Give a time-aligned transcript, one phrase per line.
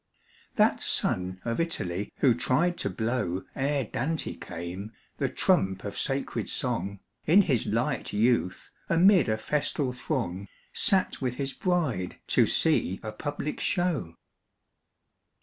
[0.55, 6.49] _That son of Italy who tried to blow, Ere Dante came, the trump of sacred
[6.49, 12.99] song, In his light youth amid a festal throng Sate with his bride to see
[13.03, 14.15] a public show.